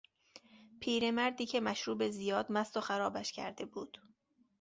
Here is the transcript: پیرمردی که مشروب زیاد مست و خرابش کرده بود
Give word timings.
پیرمردی 0.81 1.45
که 1.45 1.61
مشروب 1.61 2.09
زیاد 2.09 2.45
مست 2.51 2.77
و 2.77 2.81
خرابش 2.81 3.31
کرده 3.31 3.65
بود 3.65 3.97